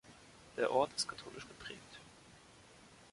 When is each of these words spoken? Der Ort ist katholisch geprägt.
Der 0.57 0.71
Ort 0.71 0.93
ist 0.95 1.07
katholisch 1.07 1.47
geprägt. 1.47 1.99